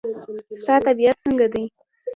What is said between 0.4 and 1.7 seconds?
ستا طبیعت څنګه دی؟